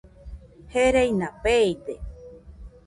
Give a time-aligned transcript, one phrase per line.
[0.71, 1.95] Gereina feide